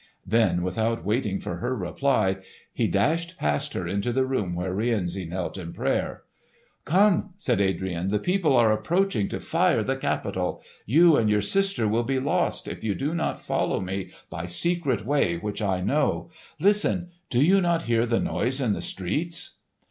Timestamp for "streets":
18.81-19.59